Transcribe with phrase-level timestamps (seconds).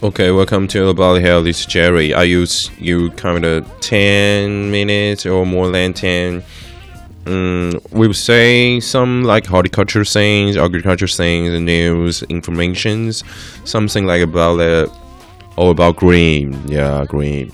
[0.00, 1.42] Okay, welcome to About Health.
[1.42, 2.14] This is Jerry.
[2.14, 6.40] I use you kind of 10 minutes or more than 10.
[7.26, 13.24] Um, we will say some like horticulture things, agriculture things, news, informations,
[13.64, 14.88] something like about the
[15.56, 16.56] all about green.
[16.68, 17.50] Yeah, green.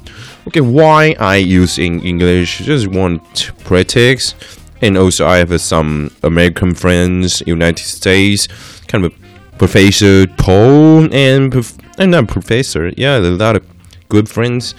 [0.46, 2.58] Okay, why I use in English?
[2.58, 4.34] Just want practice,
[4.82, 8.48] and also I have some American friends, United States,
[8.86, 9.14] kind of
[9.58, 12.92] Professor Paul and prof- I'm not professor.
[12.96, 13.64] Yeah, a lot of
[14.08, 14.74] good friends.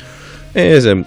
[0.54, 1.04] Is um,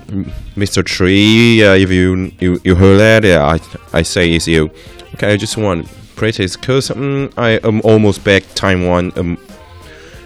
[0.56, 0.84] Mr.
[0.84, 1.64] Tree.
[1.64, 3.58] Uh, if you, you you heard that, yeah, I
[3.98, 4.70] I say it's you.
[5.14, 9.12] Okay, I just want practice because um, I am almost back Taiwan.
[9.16, 9.38] Um,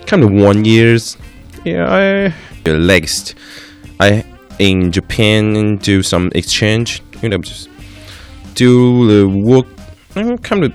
[0.06, 1.16] kind of one years.
[1.64, 1.86] Yeah,
[2.66, 3.36] I next.
[4.00, 4.24] I
[4.58, 7.00] in Japan do some exchange.
[7.22, 7.68] You know, just
[8.54, 9.66] do the work.
[10.16, 10.72] I'm kind of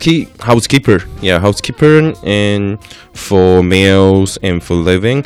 [0.00, 1.02] key housekeeper.
[1.20, 2.82] Yeah, housekeeper and
[3.14, 5.24] for meals and for living.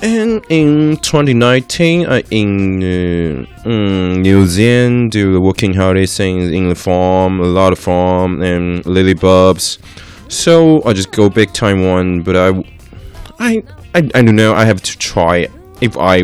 [0.00, 6.76] And in 2019, I in uh, um, New Zealand do working holiday things in the
[6.76, 9.78] farm, a lot of farm and lily bulbs.
[10.28, 12.48] So I just go back Taiwan, but I,
[13.40, 13.62] I,
[13.94, 14.54] I, I don't know.
[14.54, 15.48] I have to try
[15.80, 16.22] if I.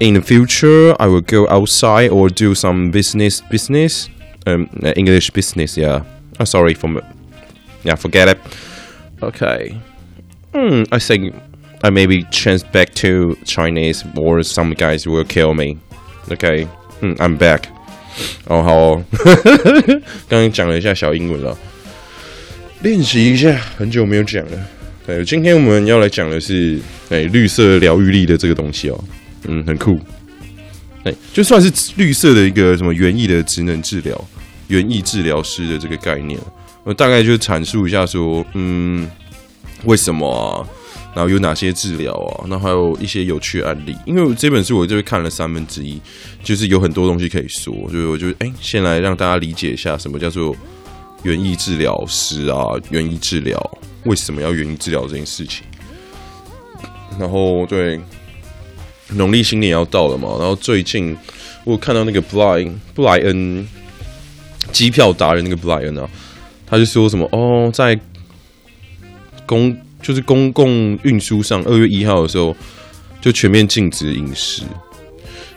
[0.00, 3.40] In the future, I will go outside or do some business.
[3.40, 4.08] Business,
[4.45, 5.77] um, English business.
[5.77, 6.03] Yeah.
[6.39, 7.01] Oh, sorry for.
[7.83, 8.37] Yeah, forget it.
[9.21, 9.77] Okay.
[10.53, 11.33] Hmm, I think
[11.81, 15.77] I maybe change back to Chinese or some guys will kill me.
[16.31, 16.67] Okay.
[16.99, 17.69] Hmm, I'm back.
[18.47, 19.03] 哦，好哦，
[20.27, 21.55] 刚刚讲了一下小英文了，
[22.81, 24.57] 练习一下，很久没有讲了。
[25.05, 26.79] 对，今天我们要来讲的是，
[27.09, 29.03] 哎，绿色疗愈力的这个东西哦，
[29.47, 29.99] 嗯，很酷。
[31.04, 34.24] 哎，就算是绿色的一个什么园艺的职能治疗，
[34.68, 36.38] 园艺治疗师的这个概念。
[36.84, 39.08] 我大概就阐述一下说，嗯，
[39.84, 40.66] 为什么啊？
[41.14, 42.46] 然后有哪些治疗啊？
[42.48, 43.94] 那还有一些有趣案例。
[44.06, 46.00] 因为这本书我这边看了三分之一，
[46.42, 47.74] 就是有很多东西可以说。
[47.92, 50.56] 就是我就哎，先来让大家理解一下什么叫做
[51.22, 55.64] 园艺治疗师啊，园艺治疗为什么要园艺治疗这件事情。
[57.18, 58.00] 然后对，
[59.16, 61.16] 农历新年要到了嘛，然后最近
[61.64, 62.64] 我看到那个布莱
[62.94, 63.66] 布莱恩
[64.72, 66.08] 机票达人那个布莱恩啊。
[66.66, 67.98] 他就说什么哦，在
[69.44, 72.56] 公就是公共运输上，二月一号的时候
[73.20, 74.62] 就全面禁止饮食。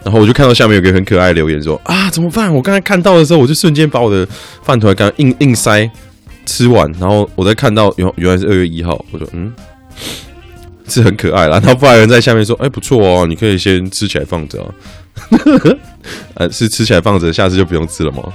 [0.03, 2.53] 然后我就看到下面有个很可爱的留言说啊，怎么办？
[2.53, 4.27] 我刚才看到的时候，我就瞬间把我的
[4.61, 5.89] 饭团刚硬硬塞
[6.45, 6.91] 吃完。
[6.99, 9.53] 然后我再看到原原来是二月一号，我说嗯，
[10.89, 11.59] 是很可爱啦。
[11.59, 14.73] 然后不然人在下面说，哎，不错哦，你可以先吃起来放着啊。
[16.35, 18.33] 呃，是吃起来放着，下次就不用吃了吗？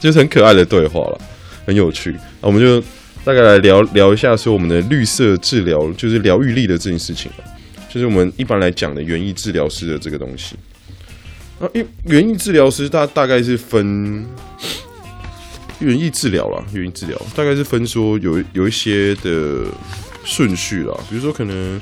[0.00, 1.20] 就是很可爱的对话了。
[1.64, 2.80] 很有趣，那我们就
[3.24, 7.30] 大概来聊聊一下，说我们的绿色治疗就是疗愈力的这件事情，
[7.88, 10.56] 就是我们一般来讲的园艺治疗师的这个东西。
[11.60, 14.26] 啊，因园艺治疗师，大大概是分
[15.78, 19.66] 园艺治疗啦，园艺治疗大概是分说有有一些的
[20.24, 21.80] 顺序啦，比如说可能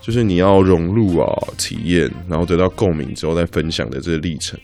[0.00, 1.26] 就是你要融入啊
[1.56, 4.58] 体验，然后得到共鸣之后再分享的这个历程，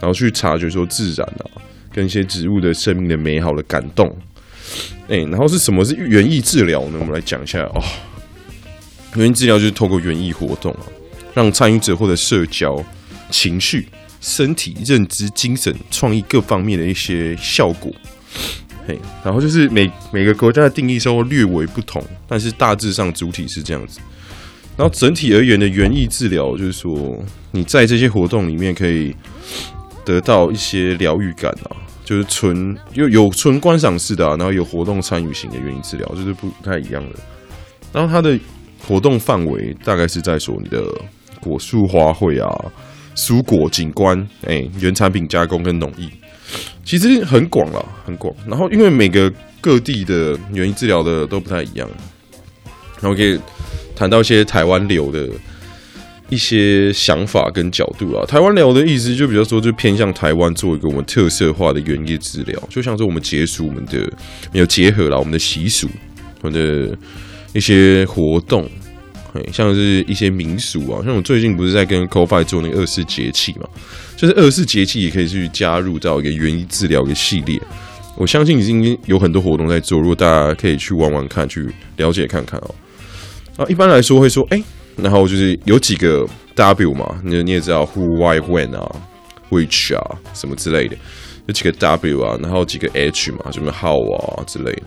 [0.00, 1.62] 然后去察觉说自然啊。
[1.90, 4.14] 跟一些植物的生命的美好的感动，
[5.08, 6.98] 哎、然后是什么是园艺治疗呢？
[7.00, 7.82] 我们来讲一下哦。
[9.16, 10.84] 园艺治疗就是透过园艺活动啊，
[11.34, 12.84] 让参与者获得社交、
[13.30, 13.88] 情绪、
[14.20, 17.90] 身体、认知、精神、创意各方面的一些效果。
[18.88, 24.00] 嘿，然后就是每每个国家的定义稍微略微不同，但是大致上主体是这样子。
[24.76, 27.22] 然后整体而言的园艺治疗，就是说
[27.52, 29.14] 你在这些活动里面可以
[30.04, 31.76] 得到一些疗愈感啊。
[32.02, 37.18] 就是纯有有纯观赏式的啊，然后有活动参与型的园艺治疗，就是不太一样的。
[37.92, 38.40] 然后它的
[38.80, 40.82] 活动范围大概是在说你的
[41.38, 42.72] 果树花卉啊、
[43.14, 46.08] 蔬果景观、哎、原产品加工跟农艺，
[46.88, 48.34] 其实很广了，很广。
[48.46, 51.88] 然后因为每个各地的原因治疗的都不太一样，
[53.00, 53.38] 然后可以
[53.94, 55.28] 谈到一些台湾流的。
[56.30, 64.00] 一些想法跟角度啊，台湾流的意思就比较说，就偏向台湾做一个我们特色化的园艺治疗，就像是我们结束我们的
[64.52, 65.88] 没有结合了我们的习俗，
[66.42, 66.94] 我们的
[67.54, 68.68] 一些活动，
[69.52, 73.68] 像是一些民俗啊，像我最近不是在跟 CoFi 做那个二十四节气嘛，
[74.16, 77.60] 就是二十四节气也可以去加入到一个园艺治疗的系列，
[78.16, 82.74] 我相信已经有很多活动在做，如果大家可以去玩玩看，去了解看看哦。
[83.56, 84.62] 啊，一般来说会说，哎、
[84.96, 88.90] 然后就是有几个 W 嘛，你你也知道 Who、Why、When 啊
[89.50, 90.96] ，Which 啊，什么之类的，
[91.46, 94.82] 有几个 W 啊，然后几个 H 嘛，什么 How 啊之类的，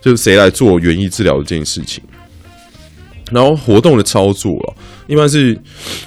[0.00, 2.02] 就是谁来做园艺治疗这件事情。
[3.30, 4.68] 然后活动的操作啊，
[5.06, 5.58] 一般是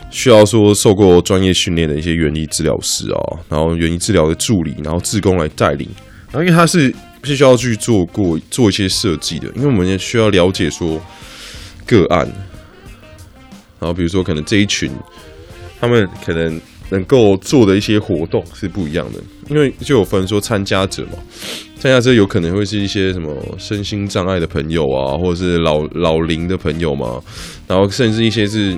[0.09, 5.87] 需要说受过专业训练的一些园艺治疗师啊，然后园艺治疗的助理，然后志工来带领。
[6.31, 10.99] 然后因为他是必须要去做过做一些设计的，因为我们也需要了解说
[11.85, 12.25] 个案，
[13.79, 14.91] 然后比如说可能这一群
[15.79, 16.59] 他们可能
[16.91, 21.17] 能够做的一些活动是不一样的，因为就有分说参加者嘛。
[21.79, 27.19] 参加者有可能会是一些什么身心障碍的朋友啊，或者是老老龄的朋友嘛，
[27.67, 28.77] 然后甚至一些是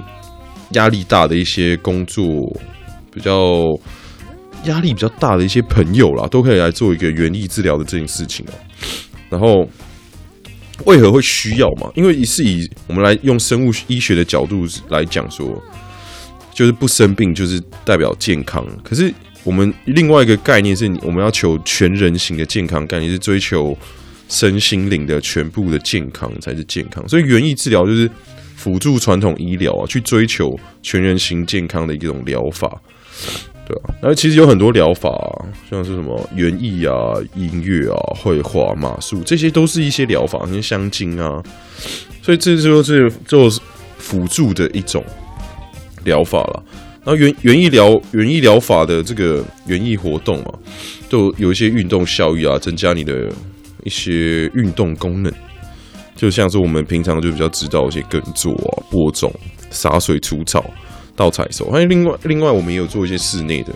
[0.70, 2.24] 压力大的一些工作
[3.12, 3.66] 比较
[4.66, 8.54] 压力比较大的一些朋友啦，都可以来做一个园艺治疗的这件事情哦。
[9.30, 9.68] 然后
[10.86, 11.92] 为何会需要嘛？
[11.96, 15.62] 因为是以我们来用生物医学的角度来讲说，
[16.54, 19.14] 就是不生病就是代表健康，可是。
[19.46, 23.78] 我们另外一个概念是，我们要求全人型的健康概念，是追求
[24.30, 27.06] 身心灵的全部的健康才是健康。
[27.10, 28.10] 所以园艺治疗就是
[28.56, 32.82] 辅助传统医疗啊，去追求全人型健康的一种疗法，
[33.68, 33.92] 对啊。
[34.02, 41.44] 然后其实有很多疗法啊，像是什么园艺啊、音乐啊、绘画、马术，这些都是一些疗法，像香精啊。
[42.22, 43.52] 所以这就是做
[43.98, 45.04] 辅助的一种
[46.04, 46.64] 疗法了。
[47.06, 50.54] 然后园园艺疗园艺疗法的这个园艺活动啊，
[51.10, 53.30] 都有一些运动效益啊，增加你的
[53.84, 55.32] 一些运动功能。
[56.16, 59.34] 就像是我们平常就比较知道一些耕作啊、播种、
[59.70, 60.64] 洒水、除草、
[61.16, 61.70] 稻采收。
[61.70, 63.74] 还有另外另外，我们也有做一些室内的，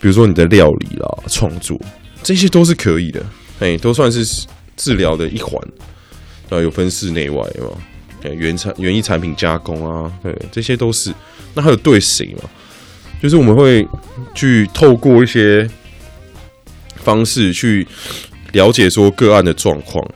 [0.00, 1.80] 比如说你的料理啦、创作，
[2.22, 3.24] 这些都是可以的。
[3.60, 4.46] 哎，都算是
[4.76, 5.58] 治疗的一环。
[6.50, 7.68] 啊，有分室内外嘛？
[8.34, 11.12] 原产园艺产品加工啊，对，这些都是。
[11.54, 12.48] 那还有对谁嘛？
[13.22, 13.86] 就是我们会
[14.34, 15.68] 去透过一些
[16.96, 17.86] 方式去
[18.52, 20.06] 了解说个案的状况，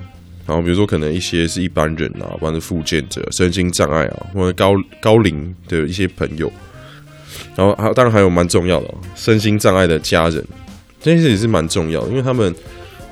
[0.47, 6.53] 然后比如说可能一些是一般人啊，或者是复健者、身心障碍啊，或者高高龄的一些朋友，
[7.57, 10.45] 然后还当然还有蛮重要的，身心障碍的家人，
[11.01, 12.55] 这件事也是蛮重要的，因为他们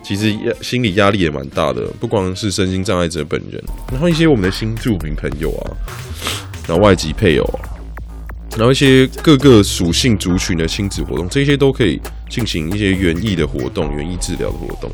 [0.03, 3.63] 其实压心理压力也蛮大的，不光是身心障碍者本人，
[3.93, 5.71] 然后一些我们的新住民朋友啊，
[6.67, 7.61] 然后外籍配偶啊。
[8.57, 14.91] 然后一些各个属性族群的亲子活动，这些都可以进行一些园艺的活动、园艺治疗的活动。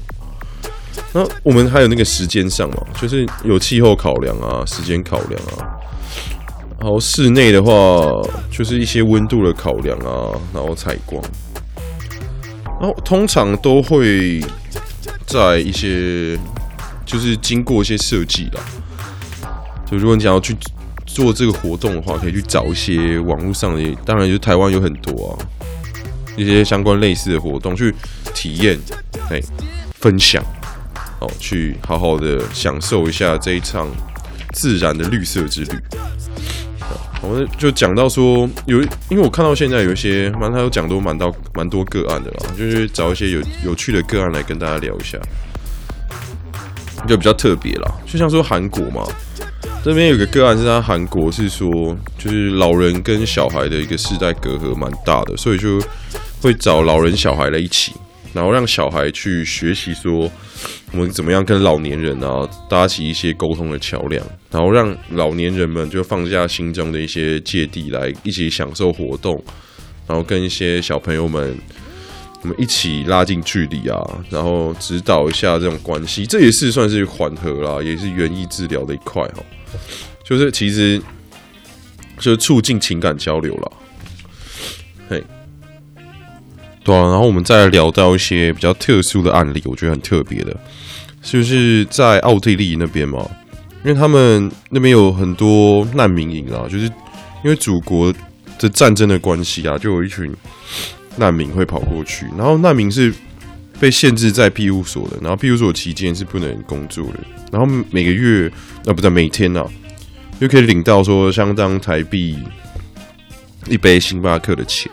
[1.14, 5.64] 那我们还有那个时间上嘛，就是有气候考量啊、时间考量啊。
[6.80, 7.72] 然后室内的话，
[8.50, 11.22] 就是一些温度的考量啊，然后采光。
[12.80, 14.44] 然后通常都会
[15.26, 16.38] 在一些，
[17.04, 18.60] 就是经过一些设计啦。
[19.90, 20.56] 就如果你想要去。
[21.06, 25.32] 做这个活动的话，可以去找一些网络上的，当然就台湾有很多啊，
[26.36, 27.94] 一些相关类似的活动去
[28.34, 28.76] 体验，
[29.30, 29.40] 哎，
[29.92, 30.42] 分享，
[31.20, 33.88] 哦，去好好的享受一下这一场
[34.52, 35.78] 自然的绿色之旅。
[37.26, 45.18] 我们就讲到说，有，因为我看到现在有一些，蛮他有讲都蛮到蛮多个案的啦，就是找一些有有趣的个案来跟大家聊一下，
[47.08, 49.06] 就比较特别啦，就像说韩国嘛。
[49.82, 55.78] 这边有个个案是在韩国是说，就是老人跟小孩的一个世代隔阂蛮大的，所以就
[56.40, 57.92] 会找老人小孩来一起，
[58.34, 60.30] 然后让小孩去学习说
[60.92, 69.42] 我们怎么样跟老年人啊搭起一些沟通的桥梁，然后让老年人们就放下心中的一些芥蒂来一起享受活动，
[70.06, 71.56] 然后跟一些小朋友们
[72.42, 73.98] 我们一起拉近距离啊，
[74.28, 79.42] 然后指导一下这种关系，这也是算是缓和啦，也是园艺治疗的一块哈。
[80.24, 81.00] 就是其实
[82.18, 83.72] 就是促进情感交流了，
[86.84, 86.94] 对。
[86.94, 90.56] 然后我们再聊到一些比较特殊的案例，我觉得很特别的，
[91.22, 93.26] 就是在奥地利那边嘛，
[93.84, 96.84] 因为他们那边有很多难民营啊，就是
[97.42, 98.14] 因为祖国
[98.58, 100.32] 的战争的关系啊，就有一群
[101.16, 103.12] 难民会跑过去，然后难民是
[103.80, 107.20] 被限制在庇护所的，然后庇护所期间是不能工作的。
[107.50, 108.50] 然后每个月
[108.86, 109.64] 啊，不对，每天、啊，
[110.40, 112.36] 就可以领到说相当台币
[113.68, 114.90] 一杯星巴克的钱。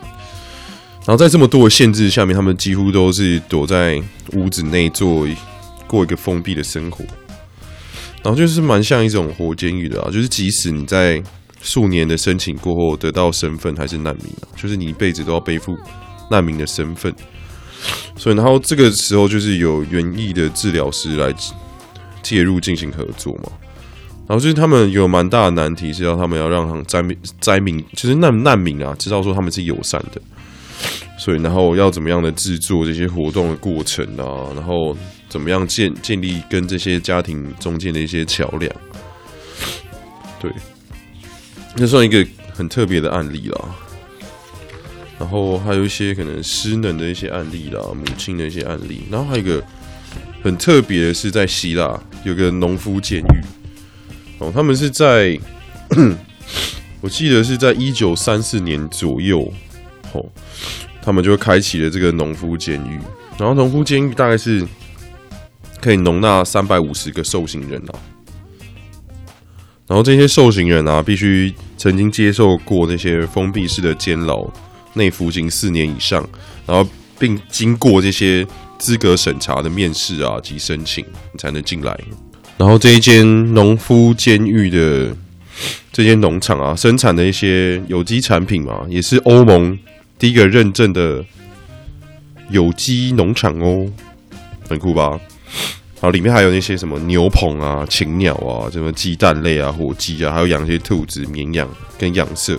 [1.04, 5.26] 然后在这么多的限制下面，他们几乎都是躲在屋子内做
[5.86, 7.04] 过一个封闭的生活。
[8.22, 11.22] 然后就是蛮像一种活监狱的啊，就是即使你在
[11.60, 15.76] 数年的申请过后得到身份，还是难民啊，就是你一辈子都要背负
[16.30, 17.12] 难民的身份。
[18.16, 21.34] 所以，然后这个时候就是有园艺的治疗师来。
[22.22, 23.50] 介入进行合作嘛，
[24.28, 30.22] 然后就是他们有蛮大的难题，是要他们要让灾民灾民，就是难难民啊，知道说他们是友善的，
[31.22, 34.96] 所以然后要怎么样的制作这些活动的过程啊，然后
[35.28, 38.68] 怎么样建建立跟这些家庭中间的一些桥梁，
[40.40, 40.50] 对，
[41.76, 43.64] 这算一个很特别的案例啦。
[45.16, 49.02] 然后还有一些可能失能的一些案例啦，母亲的一些案例。
[49.08, 49.62] 然后还有一个
[50.42, 53.40] 很特别的是在希腊有个农夫监狱
[54.38, 55.38] 哦，他们是在
[57.00, 59.48] 我记得是在一九三四年左右
[60.12, 60.26] 哦，
[61.02, 62.98] 他们就开启了这个农夫监狱。
[63.38, 64.64] 然后农夫监狱大概是
[65.80, 67.92] 可以容纳三百五十个受刑人啊。
[69.88, 74.48] 然后这些受刑人啊，必须曾经接受过那些封闭式的监牢，
[74.94, 76.26] 内服刑四年以上，
[76.66, 78.46] 然后并经过这些
[78.78, 81.98] 资格审查的面试啊及申请，你才能进来。
[82.56, 85.14] 然后这一间农夫监狱的
[85.92, 89.76] 这间农场啊，生产的一些有机产品嘛，也是欧盟
[90.22, 91.24] 第一个认证的
[92.48, 93.90] 有机农场哦，
[94.68, 95.18] 很酷吧？
[95.94, 102.56] 然后里面还有那些什么牛棚啊、禽鸟啊、什么鸡蛋类啊、火鸡啊，还有养一些兔子、绵羊跟养色。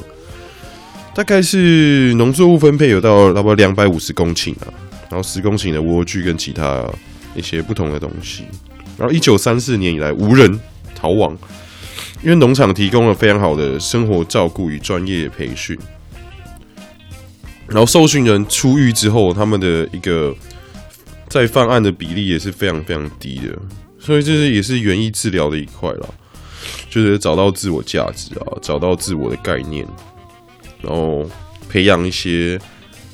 [1.15, 4.67] 大概是农作物分配有到差不多两百五十公顷啊，
[5.09, 6.85] 然后十公顷的莴苣跟其他
[7.33, 8.43] 一些不同的东西。
[8.97, 10.59] 然后一九三四年以来无人
[10.93, 11.31] 逃亡，
[12.21, 15.79] 因为农场提供了非常好的生活照顾与专业培训。
[17.73, 20.33] 然后受训人出狱之后，他们的一个。
[21.29, 23.57] 再犯案的比例也是非常非常低的，
[23.97, 26.07] 所以这是也是园艺治疗的一块啦，
[26.91, 29.83] 就是找到自我价值啊，找到自我的概念，
[30.79, 31.27] 然后
[31.67, 32.59] 培养一些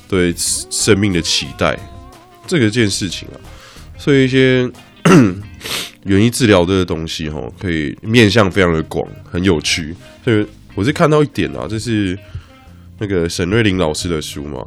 [0.06, 1.78] 对生命的期待，
[2.46, 3.40] 这个件事情啊，
[3.96, 4.70] 所以一些
[6.04, 9.96] 园艺治疗的东西哈，可以面向非常的广，很有趣。
[10.22, 12.18] 所以我是看到一点啊，就是
[13.00, 14.64] 那个沈瑞琳老师的书嘛。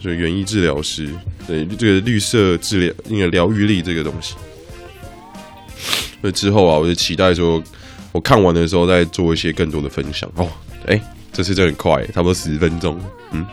[0.00, 1.12] 就园艺治疗师，
[1.44, 4.36] 对这个绿色治疗那个疗愈力这个东西，
[6.20, 7.60] 那之后啊，我就期待说，
[8.12, 10.48] 我看完的时候再做一些更多的分享哦。
[10.86, 12.96] 哎、欸，这次真很快，差不多十分钟。
[13.32, 13.44] 嗯，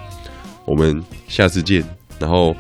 [0.65, 1.84] 我们下次见。
[2.20, 2.55] 然后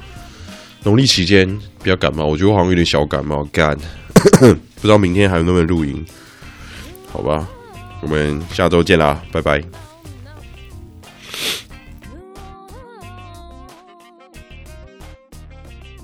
[0.81, 1.47] 农历期间
[1.83, 3.77] 比较感冒，我觉得我好像有点小感冒，干，
[4.41, 6.03] 不知道明天还能不能录音？
[7.11, 7.47] 好吧，
[8.01, 9.84] 我们下周见啦，拜拜。